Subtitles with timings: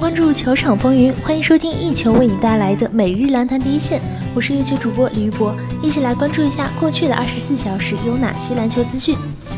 [0.00, 4.00] 关注球场风云，欢迎收听一球为你带来的每日篮坛第一线。
[4.34, 9.14] 我是月球主播李玉博，一起来关注一下过去的二十四小时有哪些篮球资讯。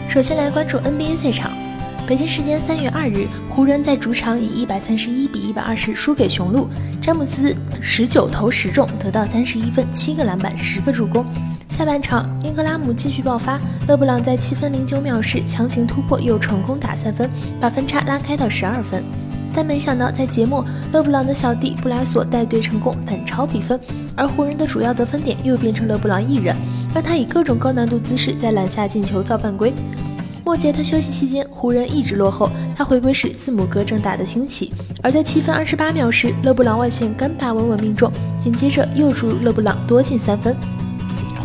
[0.09, 1.53] 首先来关注 NBA 赛场，
[2.09, 6.69] 北京时间三月二日，湖人在主场以一百三十一比一百二十输给雄鹿，
[7.01, 11.25] 詹姆斯十九投十中，得到三十一分、七个篮板、十个助攻。
[11.69, 19.05] 下半场，英格拉姆继续爆发，勒布朗在七分零九秒时强行突破，又成功打三分，把分差拉开到十二分。
[19.55, 23.79] 但没想到，在节末，勒布朗的小弟布莱索带队成功反超比分，
[24.17, 26.57] 而湖人的主要得分点又变成勒布朗一人，
[26.95, 29.73] 让他以各种高难度姿势在篮下进球造犯规。
[30.45, 38.11] 末节他休息期间，湖人一直落后，他回归时字母哥正打得兴起，而在七分二十八秒时，勒布朗外线干拔稳稳命中，
[38.43, 40.57] 紧接着又助勒布朗多进三分，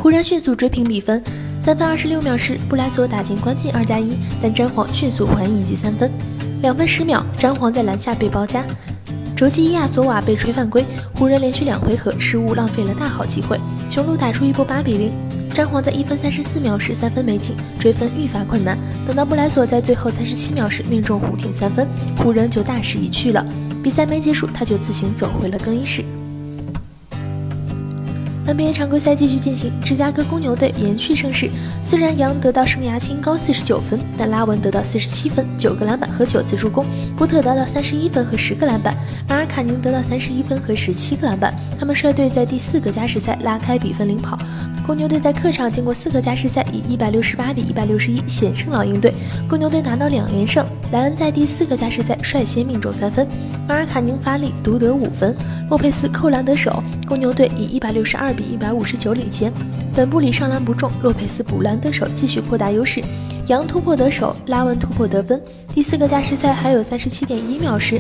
[0.01, 1.21] 湖人迅速追平比分。
[1.61, 6.09] 三分二十六秒时，布莱索打进关键二加一，但詹皇迅速还一记三分。
[6.61, 8.63] 两分十秒，詹皇在篮下被包夹，
[9.35, 13.59] 卓基亚索瓦被吹犯规，湖人连续两回合失误，浪费了大好机会。
[13.89, 15.11] 雄鹿打出一波八比零，
[15.53, 18.75] 詹皇在一分三十四秒时三分没进，追分愈发困难。
[19.05, 21.87] 等到布莱索在最后三十七秒时命中弧顶三分，
[22.17, 23.45] 湖人就大势已去了。
[23.83, 26.03] 比赛没结束，他就自行走回了更衣室。
[28.47, 31.49] NBA 常规赛继续进行，芝加哥公牛队延续胜势。
[31.83, 36.85] 虽然杨得到生涯新高四十九分，但拉文得到四十七分、九个篮板和九次助攻；
[37.17, 38.93] 波特得到三十一分和十个篮板；
[39.27, 41.53] 马尔卡宁得到三十一分和十七个篮板。
[41.77, 44.37] 他们率队在第四个加时赛拉开比分领跑。
[44.87, 49.13] 公牛队在客场经过四个加时赛，以一百六十八比一百六十一险胜老鹰队。
[49.45, 50.65] 公牛队拿到两连胜。
[50.93, 53.27] 莱恩在第四个加时赛率先命中三分，
[53.67, 55.35] 马尔卡宁发力独得五分，
[55.69, 56.81] 洛佩斯扣篮得手。
[57.05, 59.51] 公牛队以一百六十二比一百五十九领先。
[59.93, 63.03] 本布里上篮不中，洛佩斯补篮得手，继续扩大优势。
[63.47, 65.41] 杨突破得手，拉文突破得分。
[65.75, 67.99] 第四个加时赛还有三十七点一秒时。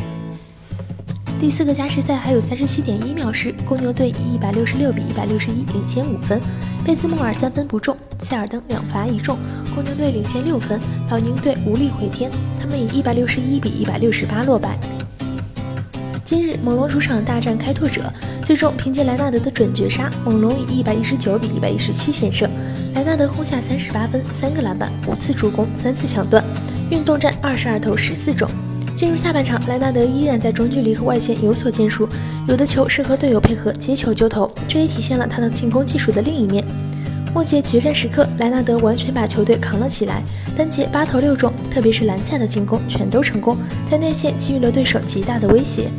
[1.39, 6.41] 第四个加时赛还有三十七点一秒时，公牛队以一百六十六比一百六十一领先五分。
[6.83, 9.37] 贝兹莫尔三分不中，塞尔登两罚一中，
[9.75, 10.79] 公牛队领先六分。
[11.11, 14.79] 老鹰队无力回天，他们以一百六十一比一百六十八落败。
[16.25, 18.11] 今日猛龙主场大战开拓者，
[18.43, 22.49] 最终凭借莱纳德的准绝杀，猛龙以一百一十九比一百一十七险胜。
[22.95, 26.43] 莱纳德轰下三十八分、三个篮板、五次助攻、三次抢断，
[26.89, 28.49] 运动战二十二投十四中。
[28.97, 32.09] 进入下半场，莱纳德依然在中距离和外线有所建树，
[32.47, 36.65] 有的球是和队友配合接球就投，这也体现了他的进攻技术的另一面。
[37.31, 40.23] 末节决战时刻，莱纳德完全把球队扛了起来，
[40.55, 43.55] 单节八投六中，特别是篮下的进攻全都成功，
[43.87, 45.91] 在内线给予了对手极大的威胁。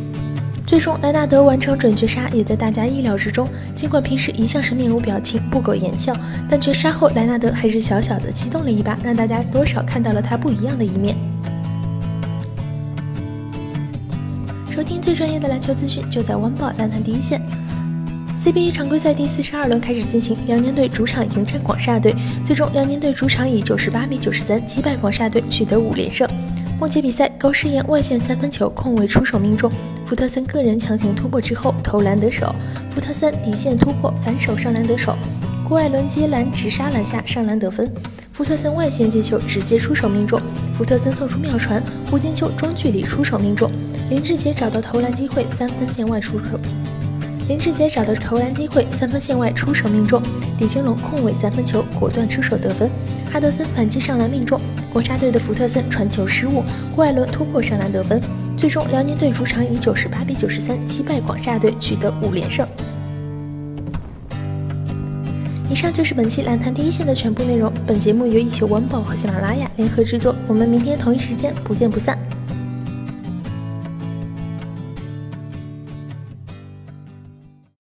[0.67, 3.49] 最终，莱纳德完成准绝杀也在大家意料之中。
[3.77, 6.13] 尽管平时一向是面无表情、不苟言笑，
[6.51, 11.17] 但绝杀后莱纳德还是小小的激动了一把，让大家多少看到了他不一样的一面。
[14.89, 17.43] 听最专业的篮球资讯，就在湾宝篮坛第一线。
[18.43, 26.27] CBA 常规赛第四十二轮开始进行，辽宁队主场迎战广厦队，最终辽宁队主场以九十八比九十三击败广厦队，取得五连胜。
[26.79, 29.71] 末节比赛，高诗岩外线三分球空位出手命中，
[30.07, 32.51] 福特森个人强行突破之后投篮得手，
[32.91, 35.15] 福特森底线突破反手上篮得手，
[35.69, 37.93] 郭艾伦接篮直杀篮下上篮得分，
[38.33, 40.41] 福特森外线接球直接出手命中，
[40.73, 43.71] 福特森送出妙传，胡金秋中距离出手命中。
[44.11, 46.59] 林志杰找到投篮机会，三分线外出手。
[47.47, 50.23] 林志杰找到投篮机会，三分线外出手命中。
[50.59, 52.89] 李金龙控卫三分球，果断出手得分。
[53.31, 54.59] 哈德森反击上篮命中。
[54.93, 56.63] 国家队的福特森传球失误，
[56.97, 58.19] 郭艾伦突破上篮得分。
[58.57, 62.67] 最终，辽宁队主场以九十八比九十三击败广厦队，取得五连胜。
[65.71, 67.71] 以上就是本期篮坛第一线的全部内容。
[67.87, 70.35] 本节目由一球晚宝和喜马拉雅联合制作。
[70.47, 72.19] 我们明天同一时间不见不散。